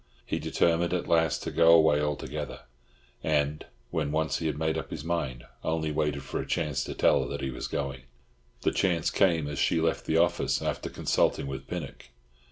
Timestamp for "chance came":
8.71-9.47